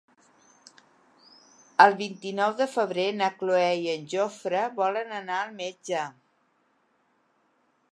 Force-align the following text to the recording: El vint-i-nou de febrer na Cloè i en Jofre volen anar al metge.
El 1.85 1.97
vint-i-nou 1.99 2.55
de 2.61 2.67
febrer 2.77 3.05
na 3.19 3.29
Cloè 3.43 3.69
i 3.83 3.87
en 3.93 4.09
Jofre 4.15 4.65
volen 4.81 5.15
anar 5.21 5.39
al 5.43 5.55
metge. 5.63 6.03